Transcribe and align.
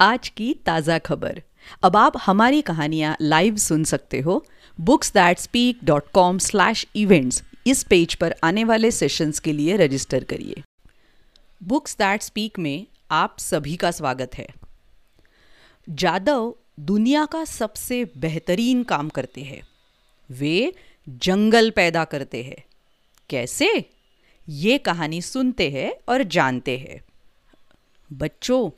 आज 0.00 0.28
की 0.28 0.54
ताज़ा 0.66 0.98
खबर। 0.98 1.42
अब 1.82 1.96
आप 1.96 2.12
हमारी 2.16 2.60
कहानियाँ 2.62 3.16
लाइव 3.20 3.56
सुन 3.56 3.84
सकते 3.84 4.20
हो। 4.20 4.46
Books 4.80 5.12
that 5.12 5.38
speak 5.38 5.78
dot 5.84 6.10
com 6.10 6.38
slash 6.38 6.86
events 6.96 7.42
इस 7.66 7.82
पेज 7.82 8.14
पर 8.14 8.34
आने 8.44 8.64
वाले 8.64 8.90
सेशंस 8.90 9.38
के 9.38 9.52
लिए 9.52 9.76
रजिस्टर 9.76 10.24
करिए। 10.24 10.62
बुक्स 11.62 11.96
दैट 11.96 12.22
स्पीक 12.22 12.58
में 12.58 12.86
आप 13.10 13.36
सभी 13.38 13.76
का 13.76 13.90
स्वागत 13.90 14.34
है। 14.34 14.48
जादव 15.88 16.54
दुनिया 16.80 17.26
का 17.26 17.44
सबसे 17.44 18.04
बेहतरीन 18.18 18.82
काम 18.82 19.08
करते 19.08 19.40
हैं। 19.40 19.62
वे 20.30 20.72
जंगल 21.08 21.70
पैदा 21.70 22.04
करते 22.04 22.42
हैं। 22.42 22.64
कैसे? 23.30 23.90
ये 24.48 24.78
कहानी 24.78 25.22
सुनते 25.22 25.70
हैं 25.70 25.92
और 26.08 26.22
जानते 26.22 26.78
हैं। 26.78 27.00
बच्चों 28.12 28.70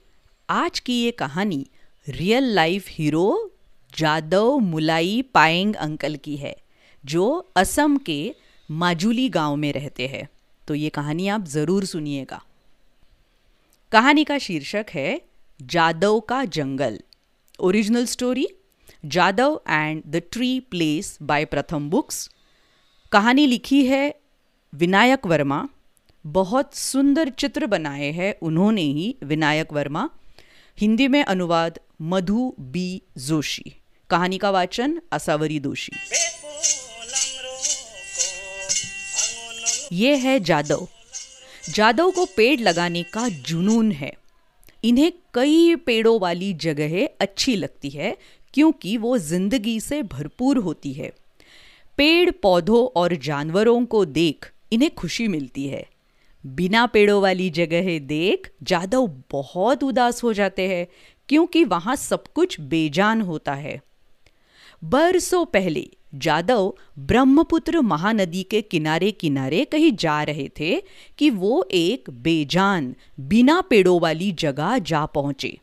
आज 0.51 0.79
की 0.81 0.93
ये 1.05 1.11
कहानी 1.11 1.67
real 2.09 2.45
life 2.45 2.87
hero 2.89 3.53
Jadav 3.99 4.59
Molai 4.59 5.23
Payeng 5.35 5.75
uncle 5.75 6.17
की 6.17 6.37
है, 6.37 6.57
जो 7.05 7.53
असम 7.57 7.97
के 7.97 8.35
माजुली 8.71 9.29
गाँव 9.29 9.57
में 9.57 9.73
रहते 9.73 10.07
हैं। 10.07 10.29
तो 10.69 10.75
ये 10.75 10.89
कहानी 10.89 11.29
आप 11.29 11.45
ज़रूर 11.45 11.85
सुनिएगा। 11.85 12.43
कहानी 13.93 14.25
का 14.25 14.39
शीर्षक 14.39 14.87
है, 14.91 15.21
जादव 15.63 16.21
का 16.21 16.45
जंगल। 16.45 17.01
Original 17.61 18.07
story 18.07 18.49
Jadav 19.07 19.61
and 19.69 20.03
the 20.07 20.23
tree 20.33 20.61
place 20.61 21.19
by 21.23 21.45
Pratham 21.45 21.91
books. 21.91 22.31
कहानी 23.13 23.47
लिखी 23.47 23.85
है 23.85 24.15
विनायक 24.73 25.27
वर्मा। 25.27 25.69
बहुत 26.25 26.75
सुंदर 26.75 27.29
चित्र 27.29 27.67
बनाए 27.67 28.11
हैं 28.13 28.35
उन्होंने 28.43 28.83
ही 28.83 29.15
विनायक 29.23 29.73
वर्मा। 29.73 30.09
हिंदी 30.81 31.09
में 31.09 31.25
अनुवाद 31.25 31.81
मधु 32.03 32.55
बी 32.61 33.03
जोशी, 33.19 33.63
कहानी 34.11 34.39
का 34.39 34.51
वाचन 34.51 35.01
असावरी 35.13 35.61
दोषी। 35.61 35.93
ये 39.93 40.17
है 40.17 40.41
जादव। 40.41 40.89
जादव 41.71 42.11
को 42.11 42.25
पेड़ 42.25 42.61
लगाने 42.61 43.03
का 43.03 43.29
जुनून 43.29 43.93
है। 43.93 44.13
इन्हें 44.85 45.13
कई 45.35 45.75
पेड़ों 45.77 46.21
वाली 46.21 46.53
जगह 46.55 47.09
अच्छी 47.21 47.57
लगती 47.57 47.91
है, 47.91 48.17
क्योंकि 48.55 48.97
वो 48.97 49.19
ज़िंदगी 49.19 49.81
से 49.81 50.03
भरपूर 50.03 50.59
होती 50.59 50.93
है। 50.93 51.13
पेड़, 51.97 52.31
पौधों 52.31 53.01
और 53.01 53.17
जानवरों 53.17 53.85
को 53.85 54.05
देख 54.05 54.53
इन्हें 54.73 54.95
खुशी 54.95 55.29
मिलती 55.29 55.69
है। 55.69 55.90
बिना 56.45 56.87
पेड़ों 56.87 57.21
वाली 57.23 57.49
जगह 57.51 57.99
देख 57.99 58.51
जादव 58.63 59.07
बहुत 59.31 59.85
उदास 59.85 60.23
हो 60.23 60.33
जाते 60.33 60.69
हैं, 60.69 60.87
क्योंकि 61.29 61.65
वहाँ 61.65 61.97
सब 61.97 62.25
कुछ 62.35 62.61
बेजान 62.61 63.21
होता 63.21 63.55
है। 63.55 63.81
बरसों 64.83 65.45
पहले 65.45 65.87
जादव 66.15 66.73
ब्रह्मपुत्र 66.99 67.81
महानदी 67.81 68.43
के 68.43 68.61
किनारे 68.63 69.11
किनारे 69.11 69.65
कहीं 69.65 69.93
जा 69.97 70.23
रहे 70.23 70.49
थे 70.61 70.83
कि 71.19 71.31
वो 71.31 71.65
एक 71.73 72.11
बेजान, 72.11 72.95
बिना 73.21 73.61
पेड़ों 73.61 74.01
वाली 74.01 74.31
जगह 74.33 74.79
जा 74.79 75.05
पहुँचे। 75.07 75.59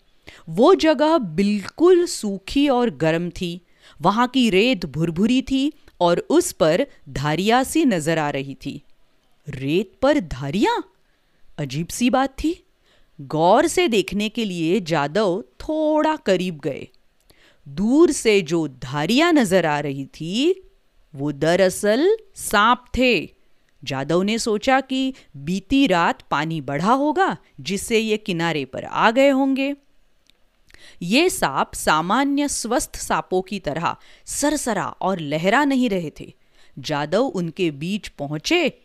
वो 0.49 0.73
जगह 0.75 1.17
बिल्कुल 1.17 2.05
सूखी 2.05 2.67
और 2.69 2.89
गर्म 2.95 3.29
थी, 3.31 3.61
वहाँ 4.01 4.27
की 4.27 4.49
रेत 4.49 4.85
भुरभुरी 4.85 5.41
थी 5.41 5.71
और 6.01 6.19
उस 6.29 6.51
पर 6.51 6.85
धारिया 7.09 7.63
सी 7.63 7.85
नज़र 7.85 8.19
आ 8.19 8.29
रही 8.29 8.55
थी। 8.55 8.81
रेत 9.49 9.91
पर 10.01 10.19
धारियाँ? 10.19 10.93
अजीब 11.57 11.87
सी 11.87 12.09
बात 12.09 12.29
थी। 12.29 12.65
गौर 13.21 13.67
से 13.67 13.87
देखने 13.87 14.29
के 14.29 14.45
लिए 14.45 14.79
जादव 14.79 15.41
थोड़ा 15.41 16.15
करीब 16.15 16.59
गए। 16.59 16.87
दूर 17.67 18.11
से 18.11 18.41
जो 18.41 18.67
धारियाँ 18.67 19.33
नज़र 19.33 19.65
आ 19.65 19.79
रही 19.79 20.05
थी, 20.05 20.63
वो 21.15 21.31
दरअसल 21.31 22.17
सांप 22.35 22.85
थे। 22.97 23.33
जादव 23.83 24.21
ने 24.21 24.39
सोचा 24.39 24.81
कि 24.81 25.13
बीती 25.37 25.87
रात 25.87 26.21
पानी 26.31 26.61
बढ़ा 26.61 26.93
होगा, 26.93 27.37
जिससे 27.61 27.99
ये 27.99 28.17
किनारे 28.17 28.65
पर 28.65 28.83
आ 28.83 29.11
गए 29.11 29.29
होंगे। 29.29 29.75
ये 31.01 31.29
सांप 31.29 31.71
सामान्य 31.73 32.47
स्वस्थ 32.47 32.95
सांपों 32.95 33.41
की 33.41 33.59
तरह 33.59 33.95
सरसरा 34.25 34.85
और 34.85 35.19
लहरा 35.19 35.65
नहीं 35.65 35.89
रहे 35.89 36.11
थे। 36.19 36.33
जादव 36.79 37.23
उनके 37.23 37.71
बीच 37.71 38.07
पहुँचे 38.07 38.81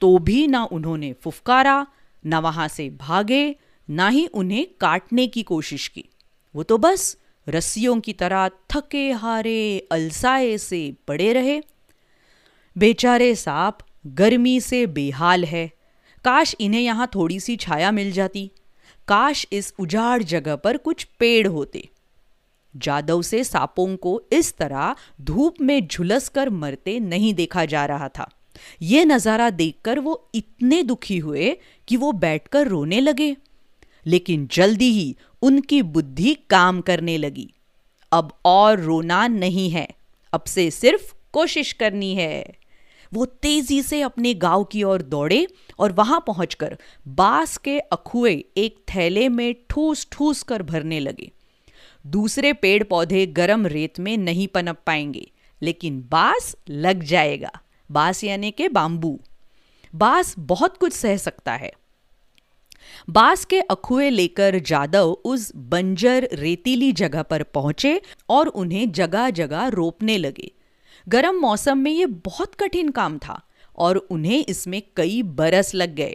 तो 0.00 0.18
भी 0.18 0.46
ना 0.46 0.64
उन्होंने 0.64 1.12
फुफकारा, 1.12 1.86
ना 2.26 2.38
वहाँ 2.38 2.68
से 2.68 2.90
भागे, 2.90 3.56
ना 3.90 4.08
ही 4.08 4.26
उन्हें 4.26 4.66
काटने 4.80 5.26
की 5.26 5.42
कोशिश 5.42 5.88
की। 5.88 6.04
वो 6.54 6.62
तो 6.62 6.78
बस 6.78 7.16
रस्सियों 7.48 8.00
की 8.00 8.12
तरह 8.12 8.48
थके 8.48 9.12
हारे, 9.12 9.88
अलसाए 9.92 10.58
से 10.58 10.94
पड़े 11.08 11.32
रहे। 11.32 11.62
बेचारे 12.78 13.34
सांप 13.34 13.78
गर्मी 14.06 14.60
से 14.60 14.86
बेहाल 14.86 15.44
है। 15.44 15.70
काश 16.24 16.56
इन्हें 16.60 16.80
यहाँ 16.80 17.10
थोड़ी 17.14 17.40
सी 17.40 17.56
छाया 17.56 17.90
मिल 17.90 18.12
जाती। 18.12 18.50
काश 19.08 19.46
इस 19.52 19.74
उजाड़ 19.78 20.22
जगह 20.22 20.56
पर 20.56 20.76
कुछ 20.76 21.04
पेड़ 21.04 21.48
होते। 21.48 21.88
जादव 22.76 23.22
से 23.22 23.44
सांपों 23.44 23.96
को 23.96 24.22
इस 24.32 24.56
तरह 24.56 24.94
धूप 25.20 25.54
में 25.60 25.86
झुलस 25.86 26.28
कर 26.28 26.50
मरते 26.50 27.00
नहीं 27.00 27.34
देखा 27.34 27.64
जा 27.64 27.86
रहा 27.86 28.08
था। 28.08 28.30
ये 28.82 29.04
नज़ारा 29.04 29.50
देखकर 29.50 29.98
वो 29.98 30.30
इतने 30.34 30.82
दुखी 30.82 31.18
हुए 31.18 31.56
कि 31.88 31.96
वो 31.96 32.12
बैठकर 32.12 32.68
रोने 32.68 33.00
लगे। 33.00 33.36
लेकिन 34.06 34.48
जल्दी 34.52 34.90
ही 34.92 35.16
उनकी 35.42 35.82
बुद्धि 35.82 36.34
काम 36.50 36.80
करने 36.80 37.16
लगी। 37.18 37.50
अब 38.12 38.32
और 38.44 38.80
रोना 38.80 39.26
नहीं 39.28 39.70
है। 39.70 39.88
अब 40.32 40.44
से 40.44 40.70
सिर्फ़ 40.70 41.14
कोशिश 41.32 41.72
करनी 41.72 42.14
है। 42.14 42.54
वो 43.12 43.24
तेज़ी 43.24 43.82
से 43.82 44.00
अपने 44.00 44.34
गाँव 44.34 44.64
की 44.64 44.82
ओर 44.82 45.02
दौड़े 45.02 45.46
और 45.78 45.92
वहाँ 45.92 46.24
पहुंचकर 46.26 46.76
बाँस 47.08 47.56
के 47.56 47.78
अखुए 47.78 48.32
एक 48.56 48.76
थैले 48.88 49.28
में 49.28 49.54
ठूस 49.70 50.06
ठूस 50.12 50.42
कर 50.42 50.62
भरने 50.62 51.00
लगे। 51.00 51.30
दूसरे 52.06 52.52
पेड़ 52.52 52.82
पौधे 52.84 53.26
गरम 53.26 53.66
रेत 53.66 54.00
में 54.00 54.16
नहीं 54.16 54.48
पनप 54.48 54.82
पाएँगे, 54.86 55.30
लेकिन 55.62 56.04
बाँस 56.10 56.54
लग 56.70 57.02
जाएगा। 57.02 57.50
बाँस 57.90 58.22
यानी 58.24 58.50
के 58.50 58.68
बाम्बू 58.68 59.18
बाँस 59.94 60.34
बहुत 60.38 60.76
कुछ 60.76 60.92
सह 60.92 61.16
सकता 61.16 61.52
है। 61.52 61.72
बाँस 63.10 63.44
के 63.44 63.60
अखुए 63.60 64.10
लेकर 64.10 64.58
जादव 64.58 65.10
उस 65.24 65.50
बंजर, 65.56 66.28
रेतीली 66.32 66.92
जगह 66.92 67.22
पर 67.22 67.42
पहुँचे 67.42 68.00
और 68.28 68.48
उन्हें 68.48 68.90
जगह 68.92 69.30
जगह 69.30 69.66
रोपने 69.68 70.16
लगे। 70.18 70.50
गर्म 71.06 71.40
मौसम 71.40 71.78
में 71.78 71.90
ये 71.90 72.06
बहुत 72.06 72.54
कठिन 72.54 72.88
काम 72.90 73.18
था 73.18 73.40
और 73.78 73.96
उन्हें 73.96 74.44
इसमें 74.44 74.80
कई 74.96 75.22
बरस 75.22 75.74
लग 75.74 75.94
गए। 75.94 76.14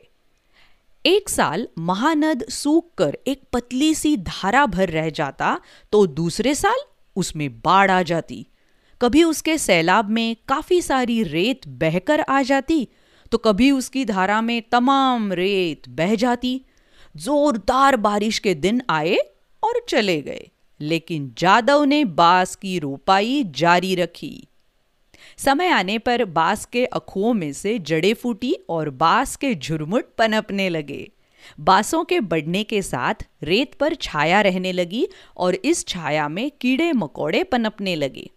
एक 1.05 1.29
साल 1.29 1.67
महानद 1.79 2.43
सूख 2.49 2.93
कर 2.97 3.17
एक 3.27 3.41
पतली 3.53 3.93
सी 3.95 4.15
धारा 4.17 4.65
भर 4.65 4.89
रह 4.89 5.09
जाता 5.09 5.59
तो 5.93 6.05
दूसरे 6.07 6.55
साल 6.55 6.83
उसमें 7.15 7.49
बाढ़ 7.55 7.91
आ 7.91 8.01
जाती। 8.03 8.45
कभी 9.01 9.23
उसके 9.23 9.57
सैलाब 9.57 10.09
में 10.09 10.35
काफ़ी 10.47 10.81
सारी 10.81 11.21
रेत 11.23 11.67
बहकर 11.67 12.21
आ 12.21 12.41
जाती 12.41 12.87
तो 13.31 13.37
कभी 13.37 13.69
उसकी 13.71 14.03
धारा 14.05 14.41
में 14.41 14.61
तमाम 14.61 15.31
रेत 15.33 15.87
बह 15.89 16.15
जाती। 16.15 16.61
जोरदार 17.15 17.95
बारिश 17.97 18.39
के 18.39 18.53
दिन 18.55 18.81
आए 18.89 19.15
और 19.63 19.81
चले 19.89 20.21
गए, 20.21 20.49
लेकिन 20.79 21.33
जादव 21.37 21.83
ने 21.83 22.03
बाँस 22.05 22.55
की 22.55 22.77
रोपाई 22.79 23.43
जारी 23.55 23.93
रखी। 23.95 24.47
समय 25.37 25.67
आने 25.67 25.97
पर 25.97 26.23
बाँस 26.25 26.65
के 26.65 26.85
अखुओं 26.85 27.33
में 27.33 27.51
से 27.53 27.77
जड़े 27.79 28.13
फूटी 28.13 28.53
और 28.69 28.89
बाँस 28.89 29.35
के 29.35 29.53
झुरमुट 29.55 30.13
पनपने 30.17 30.69
लगे। 30.69 31.09
बांसों 31.59 32.03
के 32.03 32.19
बढ़ने 32.19 32.63
के 32.63 32.81
साथ 32.81 33.25
रेत 33.43 33.73
पर 33.73 33.95
छाया 33.95 34.41
रहने 34.41 34.71
लगी 34.71 35.07
और 35.37 35.55
इस 35.55 35.85
छाया 35.87 36.27
में 36.27 36.49
कीड़े 36.51 36.91
मकोड़े 36.93 37.43
पनपने 37.43 37.95
लगे। 37.95 38.29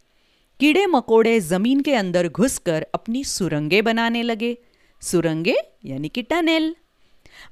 कीड़े 0.61 0.87
मकोड़े 0.87 1.39
ज़मीन 1.41 1.81
के 1.81 1.95
अंदर 1.95 2.29
घुसकर 2.29 2.87
अपनी 2.95 3.25
सुरंगे 3.25 3.83
बनाने 3.83 4.23
लगे। 4.23 4.57
सुरंगे 5.03 5.57
यानी 5.85 6.09
कि 6.09 6.23
टनल। 6.23 6.75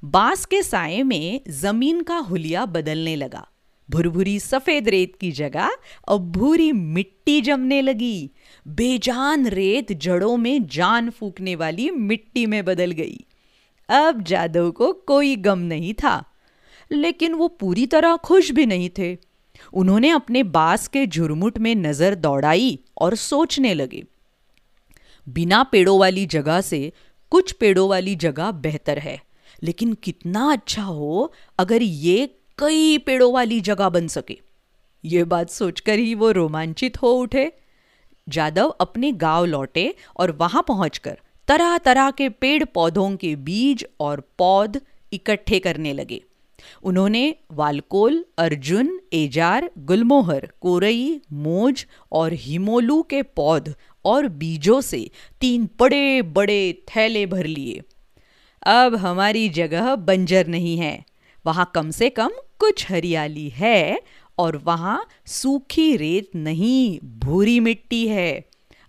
बाँस 0.03 0.45
के 0.45 0.61
साय 0.63 1.03
में 1.03 1.41
ज़मीन 1.49 2.01
का 2.01 2.17
हुलिया 2.17 2.65
बदलने 2.65 3.15
लगा। 3.15 3.47
भुरभुरी 3.89 4.39
सफ़ेद 4.39 4.89
रेत 4.89 5.15
की 5.15 5.31
जगह 5.31 5.69
अब 6.09 6.31
भूरी 6.31 6.71
मिट्टी 6.71 7.41
जमने 7.41 7.81
लगी। 7.81 8.31
बेजान 8.67 9.47
रेत 9.47 9.91
जड़ों 9.93 10.37
में 10.37 10.67
जान 10.67 11.09
फूकने 11.09 11.55
वाली 11.55 11.89
मिट्टी 11.91 12.45
में 12.45 12.63
बदल 12.65 12.91
गई। 12.91 13.19
अब 13.89 14.23
जादव 14.23 14.71
को 14.71 14.91
कोई 15.07 15.35
गम 15.35 15.59
नहीं 15.59 15.93
था, 15.93 16.23
लेकिन 16.91 17.33
वो 17.33 17.47
पूरी 17.47 17.85
तरह 17.87 18.15
खुश 18.15 18.51
भी 18.51 18.65
नहीं 18.65 18.89
थे। 18.89 19.32
उन्होंने 19.73 20.09
अपने 20.09 20.43
बास 20.43 20.87
के 20.87 21.05
झुरमुट 21.07 21.57
में 21.57 21.73
नज़र 21.75 22.15
दौड़ाई 22.15 22.77
और 22.97 23.15
सोचने 23.15 23.73
लगे। 23.73 24.03
बिना 25.27 25.63
पेड़ों 25.63 25.99
वाली 25.99 26.25
जगह 26.25 26.61
से 26.61 26.91
कुछ 27.31 27.51
पेड़ों 27.51 27.87
वाली 27.89 28.15
जगह 28.15 28.51
बेहतर 28.51 28.99
है, 28.99 29.19
लेकिन 29.63 29.93
कितना 29.93 30.51
अच्छा 30.51 30.81
हो 30.81 31.31
अगर 31.59 31.81
ये 31.81 32.25
कई 32.57 32.97
पेड़ों 32.97 33.31
वाली 33.33 33.59
जगह 33.61 33.89
बन 33.89 34.07
सके। 34.07 34.39
ये 35.03 35.23
बात 35.23 35.49
सोचकर 35.49 35.99
ही 35.99 36.13
वो 36.15 36.31
रोमांचित 36.31 37.01
हो 37.01 37.13
उठे। 37.13 37.51
जादव 38.27 38.69
अपने 38.81 39.11
गाँव 39.11 39.45
लौटे 39.45 39.93
और 40.17 40.31
वहाँ 40.31 40.63
पहुंचकर 40.67 41.17
तरह 41.47 41.77
तरह 41.77 42.11
के 42.11 42.27
पेड़ 42.29 42.63
पौधों 42.65 43.15
के 43.15 43.35
बीज 43.37 43.85
और 43.99 44.21
पौध 44.37 44.79
इकट्ठे 45.11 45.59
करने 45.59 45.93
लगे। 45.93 46.21
उन्होंने 46.83 47.35
वालकोल, 47.51 48.25
अर्जुन, 48.37 48.99
एजार, 49.13 49.69
गुलमोहर, 49.77 50.49
कोरई, 50.61 51.21
मोज 51.33 51.85
और 52.11 52.33
हिमोलू 52.33 53.01
के 53.01 53.21
पौध 53.21 53.73
और 54.05 54.27
बीजों 54.27 54.81
से 54.81 55.09
तीन 55.41 55.69
बड़े 55.79 56.21
बड़े 56.21 56.83
थैले 56.89 57.25
भर 57.25 57.45
लिए। 57.45 57.81
अब 58.65 58.95
हमारी 58.95 59.49
जगह 59.49 59.95
बंजर 59.95 60.47
नहीं 60.47 60.77
है। 60.77 61.03
वहाँ 61.45 61.71
कम 61.75 61.89
से 61.91 62.09
कम 62.09 62.29
कुछ 62.59 62.91
हरियाली 62.91 63.49
है 63.49 64.01
और 64.37 64.57
वहाँ 64.57 65.05
सूखी 65.25 65.95
रेत 65.97 66.29
नहीं, 66.35 66.99
भूरी 67.19 67.59
मिट्टी 67.59 68.07
है। 68.07 68.43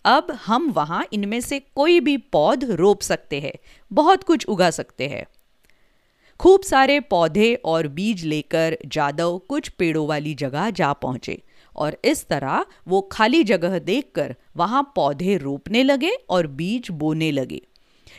अब 0.05 0.27
हम 0.47 0.71
वहाँ 0.71 1.05
इनमें 1.13 1.41
से 1.41 1.59
कोई 1.61 2.01
भी 2.01 2.17
पौध 2.17 2.65
रोप 2.65 3.01
सकते 3.01 3.41
हैं, 3.41 3.53
बहुत 3.91 4.23
कुछ 4.23 4.47
उगा 4.47 4.71
सकते 4.71 5.09
हैं। 5.09 5.25
खूब 6.41 6.63
सारे 6.63 7.01
पौधे 7.01 7.55
और 7.55 7.89
बीज 7.89 8.25
लेकर 8.25 8.77
जादव 8.87 9.39
कुछ 9.39 9.69
पेड़ों 9.69 10.07
वाली 10.09 10.35
जगह 10.35 10.71
जा 10.71 10.93
पहुँचे 10.93 11.43
और 11.77 11.97
इस 12.05 12.27
तरह 12.29 12.65
वो 12.89 13.01
खाली 13.13 13.45
जगह 13.45 13.79
देखकर 13.79 14.35
वहाँ 14.57 14.93
पौधे 14.97 15.37
रोपने 15.37 15.83
लगे 15.83 16.11
और 16.31 16.47
बीज 16.47 16.91
बोने 16.91 17.31
लगे। 17.31 17.61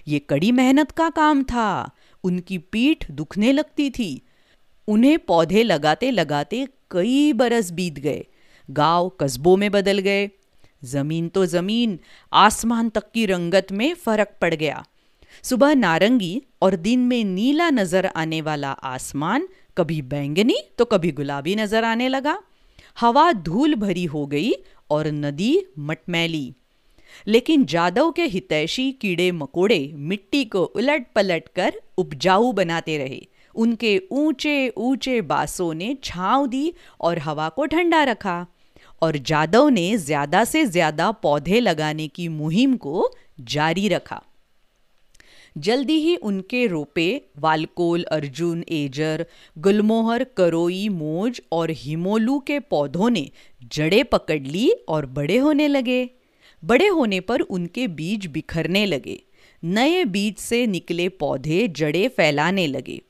ये 0.08 0.20
कड़ी 0.20 0.52
मेहनत 0.52 0.92
का 0.92 1.10
काम 1.10 1.44
था। 1.44 1.92
उनकी 2.24 2.58
पीठ 2.58 3.12
दुखने 3.12 3.52
लगती 3.52 3.90
थी। 3.90 4.22
उन्हें 4.88 5.20
पौधे 5.20 5.64
लगाते 5.64 6.12
लगाते 6.12 6.68
कई 6.92 7.34
बरस 7.34 7.72
बीत 7.72 8.00
गए। 8.00 8.26
गाँव 8.70 9.10
कस्बों 9.10 9.58
में 9.58 9.72
बदल 9.72 10.00
गए। 10.00 10.30
ज़मीन 10.84 11.30
तो 11.30 11.46
ज़मीन, 11.46 12.00
आसमान 12.34 12.90
तक 12.90 13.12
की 13.12 13.26
रंगत 13.26 13.72
में 13.72 13.94
फ़र्क 13.94 14.36
पड़ 14.42 14.54
गया। 14.54 14.86
सुबह 15.44 15.74
नारंगी 15.76 16.42
और 16.62 16.76
दिन 16.78 17.00
में 17.00 17.24
नीला 17.26 17.70
नज़र 17.70 18.06
आने 18.08 18.42
वाला 18.42 18.72
आसमान, 18.72 19.48
कभी 19.78 20.02
बैंगनी 20.04 20.58
तो 20.78 20.86
कभी 20.86 21.12
गुलाबी 21.12 21.56
नज़र 21.56 21.84
आने 21.84 22.08
लगा। 22.10 22.38
हवा 22.98 23.32
धूल 23.34 23.76
भरी 23.76 24.06
हो 24.06 24.26
गई 24.26 24.52
और 24.90 25.08
नदी 25.08 25.56
मटमैली। 25.80 26.54
लेकिन 27.28 27.66
जादव 27.66 28.12
के 28.12 28.26
हितैषी 28.26 28.92
कीड़े 28.92 29.32
मकोड़े 29.32 29.80
मिट्टी 29.94 30.44
को 30.46 30.64
उलट 30.66 31.06
पलट 31.16 31.48
कर 31.56 31.80
उपजाऊ 31.98 32.52
बनाते 32.54 32.98
रहे। 32.98 33.22
उनके 33.56 33.98
ऊँचे 34.12 34.68
ऊँचे 34.70 35.20
बासों 35.24 35.74
ने 35.74 35.96
छांव 36.04 36.48
दी 36.48 36.74
और 37.02 37.20
हवा 37.20 37.48
को 37.50 37.66
ठंडा 37.66 38.04
रखा 38.04 38.46
और 39.02 39.18
जादव 39.18 39.68
ने 39.70 39.96
ज़्यादा 39.98 40.44
से 40.44 40.66
ज़्यादा 40.66 41.12
पौधे 41.12 41.60
लगाने 41.60 42.08
की 42.08 42.28
मुहिम 42.30 42.76
को 42.78 43.10
जारी 43.42 43.88
रखा। 43.88 44.22
जल्दी 45.58 45.94
ही 45.94 46.16
उनके 46.16 46.68
रोपे 46.68 47.22
वालकोल, 47.40 48.04
अर्जुन, 48.04 48.64
एजर, 48.70 49.26
गुलमोहर, 49.58 50.24
करोई, 50.24 50.90
मोज 50.90 51.42
और 51.52 51.72
हिमोलू 51.72 52.40
के 52.40 52.60
पौधों 52.60 53.10
ने 53.10 53.32
जड़ें 53.74 54.06
पकड़ 54.06 54.42
ली 54.42 54.72
और 54.72 55.06
बड़े 55.06 55.38
होने 55.38 55.68
लगे। 55.68 56.10
बड़े 56.64 56.88
होने 56.88 57.20
पर 57.20 57.40
उनके 57.40 57.88
बीज 57.88 58.26
बिखरने 58.26 58.86
लगे। 58.86 59.24
नए 59.64 60.06
बीज 60.06 60.36
से 60.38 60.68
निकले 60.68 61.10
पौधे 61.10 61.68
जड़ें 61.68 62.08
फैलाने 62.08 62.68
लगे। 62.68 63.02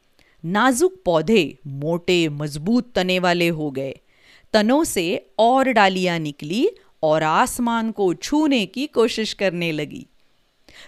नाजुक 0.46 1.02
पौधे 1.06 1.58
मोटे, 1.68 2.30
मज़बूत 2.30 2.92
तने 2.96 3.20
वाले 3.20 3.48
हो 3.48 3.72
गए। 3.72 4.00
तनों 4.54 4.84
से 4.84 5.30
और 5.40 5.70
डालियाँ 5.70 6.20
निकली 6.20 6.70
और 7.04 7.24
आसमान 7.24 7.92
को 7.92 8.14
छूने 8.14 8.66
की 8.66 8.88
कोशिश 8.88 9.34
करने 9.34 9.72
लगी। 9.72 10.08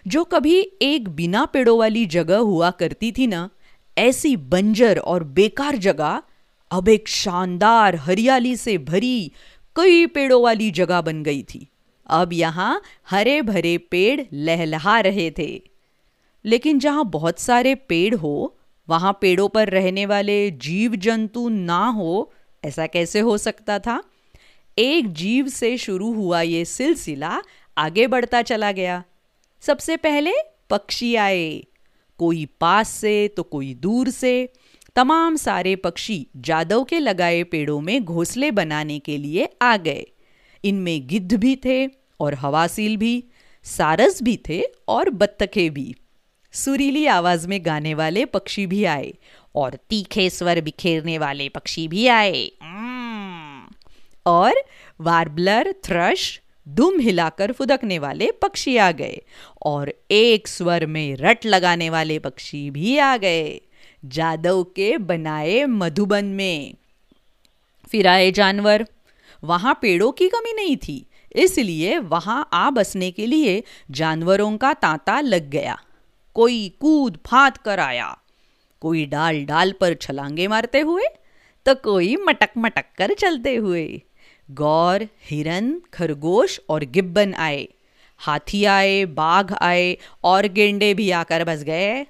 जो 0.07 0.23
कभी 0.23 0.71
एक 0.81 1.09
बिना 1.09 1.45
पेड़ों 1.45 1.79
वाली 1.79 2.05
जगह 2.05 2.37
हुआ 2.37 2.71
करती 2.71 3.11
थी 3.11 3.27
ना, 3.27 3.49
ऐसी 3.97 4.35
बंजर 4.35 4.97
और 4.97 5.23
बेकार 5.23 5.77
जगह, 5.77 6.21
अब 6.71 6.89
एक 6.89 7.07
शानदार 7.07 7.95
हरियाली 7.95 8.55
से 8.55 8.77
भरी 8.77 9.31
कई 9.75 10.05
पेड़ों 10.05 10.43
वाली 10.43 10.71
जगह 10.71 11.01
बन 11.01 11.23
गई 11.23 11.43
थी। 11.43 11.67
अब 12.07 12.33
यहाँ 12.33 12.81
हरे 13.09 13.41
भरे 13.41 13.77
पेड़ 13.77 14.21
लहलहा 14.33 14.99
रहे 14.99 15.31
थे। 15.31 15.61
लेकिन 16.45 16.79
जहाँ 16.79 17.05
बहुत 17.05 17.39
सारे 17.39 17.75
पेड़ 17.75 18.15
हो, 18.15 18.57
वहाँ 18.89 19.17
पेड़ों 19.21 19.49
पर 19.49 19.69
रहने 19.69 20.05
वाले 20.05 20.51
जीव 20.51 20.95
जंतु 20.95 21.49
ना 21.49 21.87
हो, 21.87 22.33
ऐसा 22.65 22.87
कैसे 22.87 23.19
हो 23.19 23.37
सकता 23.37 23.79
था? 23.79 24.03
एक 24.77 25.13
जीव 25.13 25.47
से 25.47 25.77
शुरू 25.77 26.13
हुआ 26.13 26.41
ये 26.41 26.65
सिलसिला 26.65 27.41
आगे 27.77 28.07
बढ़ता 28.07 28.41
चला 28.41 28.71
गया। 28.71 29.03
सबसे 29.61 29.97
पहले 29.97 30.31
पक्षी 30.69 31.15
आए। 31.15 31.63
कोई 32.17 32.45
पास 32.59 32.89
से 32.89 33.27
तो 33.27 33.43
कोई 33.43 33.73
दूर 33.73 34.09
से। 34.09 34.49
तमाम 34.95 35.35
सारे 35.35 35.75
पक्षी 35.75 36.27
जादव 36.37 36.83
के 36.83 36.99
लगाए 36.99 37.43
पेड़ों 37.43 37.81
में 37.81 38.05
घोंसले 38.05 38.51
बनाने 38.51 38.99
के 38.99 39.17
लिए 39.17 39.49
आ 39.61 39.77
गए। 39.77 40.05
इनमें 40.65 41.07
गिद्ध 41.07 41.33
भी 41.33 41.55
थे 41.55 41.87
और 42.19 42.33
हवासील 42.33 42.97
भी, 42.97 43.23
सारस 43.63 44.23
भी 44.23 44.39
थे 44.49 44.63
और 44.87 45.09
बत्तखे 45.09 45.69
भी। 45.69 45.95
सुरीली 46.51 47.05
आवाज़ 47.05 47.47
में 47.47 47.65
गाने 47.65 47.93
वाले 47.93 48.25
पक्षी 48.25 48.65
भी 48.65 48.83
आए 48.85 49.13
और 49.55 49.75
तीखे 49.89 50.29
स्वर 50.29 50.61
बिखेरने 50.61 51.17
वाले 51.17 51.49
पक्षी 51.49 51.87
भी 51.87 52.07
आए। 52.07 52.51
और 54.25 54.53
वार्बलर, 55.01 55.75
थ्रश 55.83 56.41
दुम 56.67 56.99
हिलाकर 56.99 57.51
फुदकने 57.51 57.97
वाले 57.99 58.29
पक्षी 58.41 58.75
आ 58.77 58.91
गए 58.91 59.21
और 59.61 59.93
एक 60.11 60.47
स्वर 60.47 60.85
में 60.85 61.15
रट 61.15 61.45
लगाने 61.45 61.89
वाले 61.89 62.17
पक्षी 62.19 62.69
भी 62.69 62.97
आ 62.97 63.15
गए। 63.17 63.59
जादव 64.05 64.63
के 64.75 64.97
बनाए 64.97 65.63
मधुबन 65.65 66.25
में। 66.25 66.73
फिर 67.87 68.07
आए 68.07 68.31
जानवर। 68.31 68.85
वहाँ 69.43 69.77
पेड़ों 69.81 70.11
की 70.11 70.27
कमी 70.29 70.53
नहीं 70.53 70.75
थी, 70.77 71.05
इसलिए 71.35 71.97
वहाँ 71.99 72.47
आ 72.53 72.69
बसने 72.69 73.11
के 73.11 73.25
लिए 73.25 73.61
जानवरों 73.91 74.55
का 74.57 74.73
तांता 74.73 75.19
लग 75.21 75.49
गया। 75.49 75.77
कोई 76.35 76.67
कूद 76.81 77.17
फात 77.25 77.57
कर 77.57 77.79
आया। 77.79 78.17
कोई 78.81 79.05
डाल 79.05 79.43
डाल 79.45 79.71
पर 79.71 79.93
छलांगे 79.93 80.47
मारते 80.47 80.79
हुए 80.79 81.03
तो 81.65 81.75
कोई 81.75 82.15
मटक 82.17 82.49
मटक 82.57 82.85
कर 82.97 83.13
चलते 83.13 83.55
हुए। 83.55 83.85
गौर, 84.49 85.07
हिरन, 85.29 85.81
खरगोश 85.93 86.59
और 86.69 86.83
गिब्बन 86.83 87.33
आए। 87.33 87.67
हाथी 88.17 88.63
आए, 88.65 89.05
बाघ 89.05 89.53
आए 89.53 89.97
और 90.23 90.47
गेंडे 90.47 90.93
भी 90.93 91.11
आकर 91.11 91.43
बस 91.43 91.63
गए। 91.63 92.05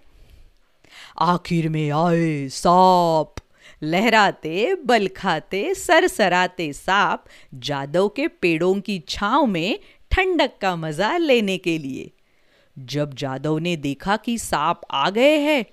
आखिर 1.20 1.70
में 1.70 1.90
आए 1.92 2.48
सांप। 2.48 3.36
लहराते, 3.84 4.76
बल 4.76 5.08
खाते, 5.08 5.74
सरसराते 5.76 6.74
सांप 6.74 7.24
जादव 7.54 8.08
के 8.08 8.28
पेड़ों 8.28 8.80
की 8.82 9.00
छाव 9.10 9.46
में 9.46 9.80
ठंडक 10.12 10.52
का 10.62 10.76
मज़ा 10.76 11.18
लेने 11.18 11.58
के 11.58 11.78
लिए। 11.78 12.12
जब 12.78 13.14
जादव 13.14 13.58
ने 13.58 13.76
देखा 13.76 14.18
कि 14.18 14.38
सांप 14.38 14.82
आ 14.92 15.10
गए 15.10 15.38
हैं 15.38 15.66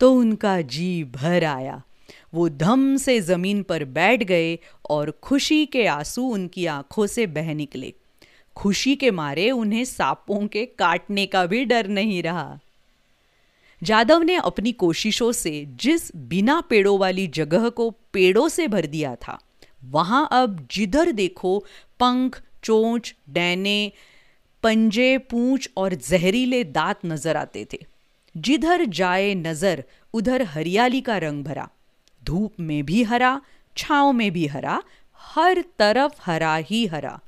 तो 0.00 0.12
उनका 0.12 0.60
जी 0.60 1.04
भर 1.04 1.44
आया। 1.44 1.82
वो 2.32 2.48
धम 2.48 2.96
से 2.96 3.20
ज़मीन 3.20 3.62
पर 3.62 3.84
बैठ 3.84 4.22
गए 4.22 4.58
और 4.90 5.10
खुशी 5.22 5.64
के 5.66 5.86
आँसू 5.86 6.22
उनकी 6.24 6.66
आँखों 6.66 7.06
से 7.06 7.26
बह 7.28 7.52
निकले। 7.54 7.92
खुशी 8.56 8.94
के 8.96 9.10
मारे 9.10 9.50
उन्हें 9.50 9.84
सांपों 9.84 10.46
के 10.46 10.64
काटने 10.78 11.26
का 11.26 11.44
भी 11.46 11.64
डर 11.64 11.88
नहीं 11.88 12.22
रहा। 12.22 12.58
जादव 13.82 14.22
ने 14.22 14.36
अपनी 14.36 14.72
कोशिशों 14.72 15.30
से 15.32 15.64
जिस 15.80 16.10
बिना 16.16 16.60
पेड़ों 16.60 16.98
वाली 16.98 17.26
जगह 17.26 17.68
को 17.68 17.90
पेड़ों 18.12 18.48
से 18.48 18.66
भर 18.68 18.86
दिया 18.86 19.14
था, 19.16 19.38
वहाँ 19.84 20.28
अब 20.32 20.66
जिधर 20.70 21.12
देखो 21.12 21.58
पंख, 22.00 22.40
चोंच, 22.62 23.14
डैने, 23.28 23.92
पंजे, 24.62 25.16
पूंछ 25.20 25.68
और 25.76 25.94
जहरीले 25.94 26.62
दांत 26.66 27.06
नज़र 27.06 27.36
आते 27.36 27.66
थे। 27.72 27.78
जिधर 28.34 28.84
जाए 28.84 29.34
नज़र, 29.34 29.84
उधर 30.14 30.42
हरियाली 30.44 31.00
का 31.00 31.16
रंग 31.18 31.44
भरा। 31.44 31.68
धूप 32.24 32.52
में 32.60 32.84
भी 32.84 33.02
हरा, 33.02 33.40
छाँव 33.76 34.12
में 34.12 34.30
भी 34.30 34.46
हरा, 34.46 34.82
हर 35.14 35.64
तरफ़ 35.78 36.12
हरा 36.20 36.56
ही 36.56 36.86
हरा। 36.86 37.20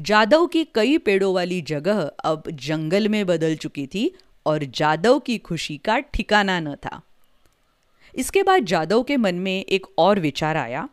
जादव 0.00 0.46
की 0.46 0.64
कई 0.64 0.98
पेड़ों 0.98 1.34
वाली 1.34 1.60
जगह 1.60 2.10
अब 2.24 2.42
जंगल 2.50 3.08
में 3.08 3.26
बदल 3.26 3.56
चुकी 3.56 3.86
थी 3.86 4.14
और 4.46 4.64
जादव 4.64 5.18
की 5.18 5.38
खुशी 5.38 5.76
का 5.76 5.98
ठिकाना 5.98 6.60
न 6.60 6.74
था। 6.74 7.00
इसके 8.14 8.42
बाद 8.42 8.64
जादव 8.64 9.02
के 9.02 9.16
मन 9.16 9.34
में 9.34 9.64
एक 9.64 9.86
और 9.98 10.20
विचार 10.20 10.56
आया। 10.56 10.88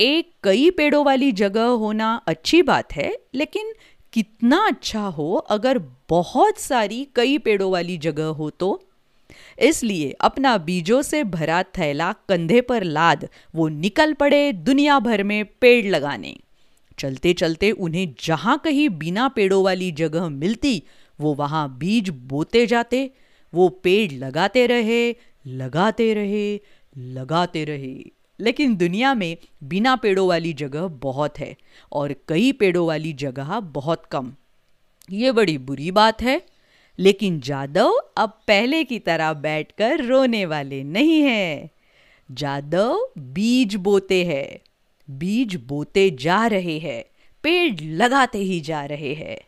एक 0.00 0.32
कई 0.42 0.70
पेड़ों 0.70 1.04
वाली 1.04 1.32
जगह 1.32 1.64
होना 1.64 2.22
अच्छी 2.26 2.62
बात 2.62 2.92
है, 2.92 3.18
लेकिन 3.34 3.72
कितना 4.12 4.66
अच्छा 4.66 5.00
हो 5.00 5.34
अगर 5.34 5.78
बहुत 6.08 6.58
सारी 6.58 7.08
कई 7.14 7.38
पेड़ों 7.38 7.72
वाली 7.72 7.98
जगह 7.98 8.24
हो 8.24 8.50
तो? 8.50 8.82
इसलिए 9.58 10.10
अपना 10.20 10.56
बीजों 10.58 11.02
से 11.02 11.24
भरा 11.24 11.62
थैला 11.62 12.12
कंधे 12.12 12.60
पर 12.60 12.82
लाद, 12.82 13.28
वो 13.54 13.68
निकल 13.68 14.12
पड़े 14.12 14.52
दुनिया 14.52 14.98
भर 14.98 15.22
में 15.22 15.44
पेड़ 15.44 15.86
लगाने। 15.86 16.36
चलते 16.98 17.32
चलते 17.32 17.70
उन्हें 17.70 18.14
जहाँ 18.24 18.58
कहीं 18.58 18.88
बिना 18.88 19.28
पेड़ों 19.28 19.64
वाली 19.64 19.92
जगह 19.92 20.28
मिलती, 20.28 20.82
वो 21.20 21.34
वहाँ 21.34 21.78
बीज 21.78 22.08
बोते 22.08 22.66
जाते, 22.66 23.10
वो 23.54 23.68
पेड़ 23.68 24.12
लगाते 24.12 24.66
रहे 24.66 25.16
लगाते 25.46 26.14
रहे 26.14 26.60
लगाते 26.98 27.64
रहे। 27.64 28.10
लेकिन 28.40 28.76
दुनिया 28.76 29.14
में 29.14 29.36
बिना 29.64 29.96
पेड़ों 29.96 30.28
वाली 30.28 30.52
जगह 30.52 30.86
बहुत 30.86 31.38
है 31.38 31.56
और 31.92 32.14
कई 32.28 32.52
पेड़ों 32.52 32.86
वाली 32.86 33.12
जगह 33.12 33.60
बहुत 33.60 34.06
कम। 34.10 34.34
ये 35.10 35.32
बड़ी 35.32 35.58
बुरी 35.58 35.90
बात 35.90 36.22
है। 36.22 36.42
लेकिन 36.98 37.40
जादव 37.40 37.90
अब 38.16 38.40
पहले 38.48 38.84
की 38.84 38.98
तरह 38.98 39.32
बैठकर 39.32 40.04
रोने 40.04 40.46
वाले 40.46 40.84
नहीं 40.84 41.22
हैं। 41.22 41.70
जादव 42.30 43.08
बीज 43.18 43.74
बोते 43.74 44.24
हैं। 44.24 44.58
बीज 45.10 45.56
बोते 45.56 46.10
जा 46.10 46.46
रहे 46.46 46.78
हैं। 46.78 47.04
पेड़ 47.42 47.80
लगाते 47.80 48.38
ही 48.38 48.60
जा 48.60 48.84
रहे 48.84 49.14
हैं। 49.14 49.38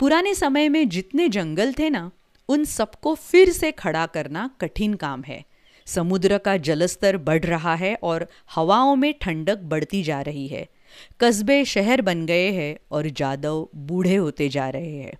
पुराने 0.00 0.34
समय 0.34 0.68
में 0.68 0.88
जितने 0.88 1.28
जंगल 1.28 1.72
थे 1.78 1.90
ना, 1.90 2.10
उन 2.48 2.64
सबको 2.64 3.14
फिर 3.14 3.52
से 3.52 3.72
खड़ा 3.72 4.06
करना 4.06 4.50
कठिन 4.60 4.94
काम 4.94 5.22
है। 5.22 5.44
समुद्र 5.86 6.38
का 6.38 6.56
जलस्तर 6.56 7.16
बढ़ 7.16 7.44
रहा 7.44 7.74
है 7.74 7.98
और 8.02 8.26
हवाओं 8.54 8.96
में 8.96 9.14
ठंडक 9.20 9.58
बढ़ती 9.58 10.02
जा 10.02 10.20
रही 10.20 10.48
है। 10.48 10.68
कस्बे 11.20 11.64
शहर 11.64 12.02
बन 12.02 12.26
गए 12.26 12.50
हैं 12.50 12.78
और 12.90 13.08
जादव 13.08 13.68
बूढ़े 13.76 14.14
होते 14.14 14.48
जा 14.48 14.68
रहे 14.68 14.96
हैं। 14.96 15.12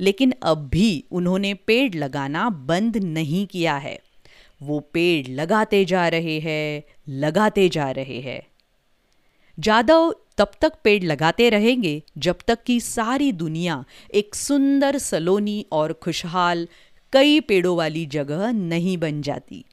लेकिन 0.00 0.34
अब 0.42 0.68
भी 0.68 1.04
उन्होंने 1.10 1.54
पेड़ 1.54 1.94
लगाना 1.94 2.50
बंद 2.50 2.96
नहीं 2.96 3.46
किया 3.46 3.76
है। 3.76 4.00
वो 4.62 4.80
पेड़ 4.80 5.28
लगाते 5.28 5.84
जा 5.84 6.08
रहे 6.08 6.40
हैं, 6.40 6.82
लगाते 7.08 7.68
जा 7.68 7.90
रहे 7.90 8.20
हैं। 8.20 8.42
जादव 9.58 10.14
तब 10.38 10.50
तक 10.60 10.72
पेड़ 10.84 11.04
लगाते 11.04 11.50
रहेंगे 11.50 12.02
जब 12.18 12.38
तक 12.46 12.62
कि 12.62 12.80
सारी 12.80 13.32
दुनिया 13.32 13.84
एक 14.14 14.34
सुंदर 14.34 14.98
सलोनी 14.98 15.66
और 15.72 15.92
खुशहाल 15.92 16.68
कई 17.12 17.40
पेड़ों 17.40 17.76
वाली 17.76 18.06
जगह 18.06 18.52
नहीं 18.52 18.98
बन 18.98 19.22
जाती। 19.22 19.64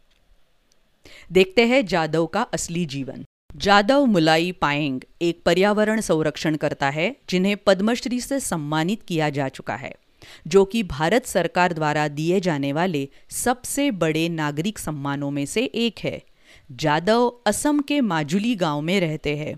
देखते 1.32 1.66
हैं 1.66 1.86
जादव 1.86 2.26
का 2.26 2.42
असली 2.42 2.86
जीवन। 2.86 3.26
जादव 3.56 4.06
मुलाई 4.06 4.52
पाएंग 4.52 5.02
एक 5.22 5.42
पर्यावरण 5.46 6.02
संरक्षण 6.02 6.56
करता 6.56 6.90
है, 6.90 7.16
जिन्हें 7.30 7.58
पद्मश्री 7.58 8.20
से 8.20 8.40
सम्मानित 8.40 9.04
किया 9.08 9.30
जा 9.30 9.48
चुका 9.50 9.76
है, 9.76 9.96
जो 10.48 10.66
कि 10.66 10.84
भारत 10.84 11.26
सरकार 11.26 11.74
द्वारा 11.74 12.08
दिए 12.08 12.40
जाने 12.40 12.74
वाले 12.74 13.10
सबसे 13.30 13.92
बड़े 13.92 14.30
नागरिक 14.30 14.80
सम्मानों 14.80 15.32
में 15.32 15.46
से 15.46 15.64
एक 15.64 16.00
है। 16.00 16.22
जादव 16.72 17.34
असम 17.46 17.80
के 17.80 18.02
माजुली 18.02 18.56
गाँव 18.56 18.82
में 18.82 19.00
रहते 19.00 19.38
हैं। 19.38 19.58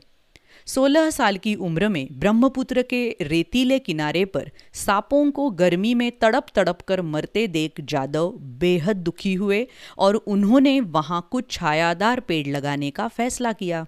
सोलह 0.73 1.09
साल 1.09 1.37
की 1.37 1.55
उम्र 1.55 1.87
में 1.89 2.07
ब्रह्मपुत्र 2.11 2.81
के 2.81 3.17
रेतीले 3.21 3.79
किनारे 3.79 4.25
पर 4.25 4.49
सांपों 4.73 5.31
को 5.31 5.49
गर्मी 5.51 5.93
में 5.93 6.11
तड़प 6.11 6.45
तड़प 6.55 6.81
कर 6.81 7.01
मरते 7.01 7.47
देख 7.47 7.81
जादव 7.81 8.31
बेहद 8.59 8.97
दुखी 8.97 9.33
हुए 9.33 9.67
और 9.97 10.15
उन्होंने 10.15 10.79
वहाँ 10.79 11.27
कुछ 11.31 11.51
छायादार 11.51 12.19
पेड़ 12.19 12.47
लगाने 12.47 12.91
का 12.91 13.07
फैसला 13.07 13.53
किया। 13.53 13.85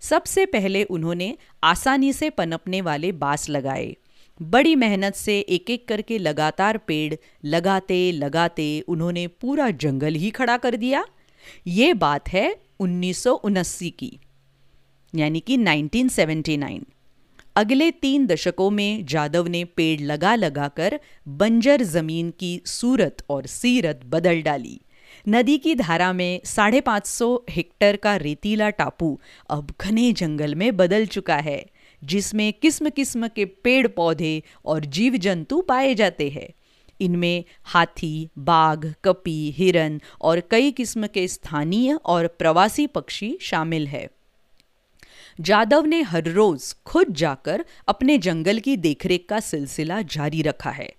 सबसे 0.00 0.46
पहले 0.46 0.84
उन्होंने 0.84 1.36
आसानी 1.64 2.12
से 2.12 2.30
पनपने 2.30 2.80
वाले 2.80 3.12
बाँस 3.12 3.48
लगाए। 3.50 3.96
बड़ी 4.42 4.74
मेहनत 4.76 5.14
से 5.14 5.38
एक 5.38 5.70
एक 5.70 5.88
करके 5.88 6.18
लगातार 6.18 6.78
पेड़ 6.78 7.14
लगाते 7.44 8.12
लगाते 8.12 8.80
उन्होंने 8.80 9.26
पूरा 9.26 9.70
जंगल 9.70 10.14
ही 10.14 10.30
खड़ा 10.30 10.56
कर 10.56 10.76
दिया। 10.76 11.04
ये 11.66 11.94
बात 11.94 12.28
है 12.28 12.56
उन्नीस 12.80 13.24
की। 13.98 14.18
यानी 15.18 15.40
कि 15.40 15.56
1979 15.56 16.80
अगले 17.56 17.90
तीन 17.90 18.26
दशकों 18.26 18.70
में 18.70 19.06
जादव 19.06 19.46
ने 19.46 19.64
पेड़ 19.64 20.00
लगा 20.00 20.34
लगा 20.34 20.68
कर 20.68 21.00
बंजर 21.28 21.82
ज़मीन 21.82 22.30
की 22.30 22.60
सूरत 22.66 23.16
और 23.30 23.46
सीरत 23.46 24.00
बदल 24.04 24.42
डाली। 24.42 24.80
नदी 25.28 25.58
की 25.58 25.74
धारा 25.74 26.12
में 26.12 26.40
साढ़े 26.44 26.80
पाँच 26.80 27.06
सौ 27.06 27.44
हेक्टर 27.50 27.96
का 27.96 28.16
रेतीला 28.16 28.70
टापू 28.70 29.20
अब 29.50 29.74
घने 29.80 30.12
जंगल 30.12 30.54
में 30.54 30.76
बदल 30.76 31.06
चुका 31.06 31.36
है, 31.36 31.66
जिसमें 32.04 32.52
किस्म 32.52 32.88
किस्म 32.88 33.28
के 33.28 33.44
पेड़ 33.44 33.88
पौधे 33.88 34.42
और 34.64 34.84
जीव 34.84 35.16
जंतु 35.16 35.60
पाए 35.60 35.94
जाते 35.94 36.28
हैं। 36.30 36.48
इनमें 37.00 37.44
हाथी, 37.64 38.28
बाघ, 38.38 38.94
कपी, 39.04 39.50
हिरन 39.50 40.00
और 40.20 40.42
कई 40.50 40.70
किस्म 40.70 41.06
के 41.06 41.28
स्थानीय 41.28 41.94
और 41.94 42.26
प्रवासी 42.26 42.86
पक्षी 42.86 43.38
शामिल 43.40 43.86
है। 43.86 44.08
जादव 45.40 45.84
ने 45.84 46.02
हर 46.02 46.24
रोज 46.24 46.74
खुद 46.86 47.06
जाकर 47.12 47.64
अपने 47.88 48.18
जंगल 48.18 48.58
की 48.58 48.76
देखरेख 48.76 49.26
का 49.28 49.40
सिलसिला 49.40 50.02
जारी 50.02 50.42
रखा 50.42 50.70
है। 50.70 50.92